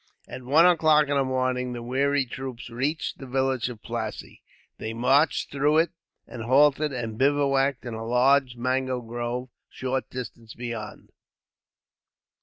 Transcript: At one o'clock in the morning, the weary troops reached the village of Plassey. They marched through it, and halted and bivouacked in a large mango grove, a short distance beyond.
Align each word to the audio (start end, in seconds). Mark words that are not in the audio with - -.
At 0.27 0.41
one 0.41 0.65
o'clock 0.65 1.09
in 1.09 1.13
the 1.15 1.23
morning, 1.23 1.73
the 1.73 1.83
weary 1.83 2.25
troops 2.25 2.71
reached 2.71 3.19
the 3.19 3.27
village 3.27 3.69
of 3.69 3.83
Plassey. 3.83 4.41
They 4.79 4.93
marched 4.95 5.51
through 5.51 5.77
it, 5.77 5.91
and 6.25 6.41
halted 6.41 6.91
and 6.91 7.19
bivouacked 7.19 7.85
in 7.85 7.93
a 7.93 8.03
large 8.03 8.55
mango 8.55 8.99
grove, 8.99 9.49
a 9.71 9.75
short 9.75 10.09
distance 10.09 10.55
beyond. 10.55 11.11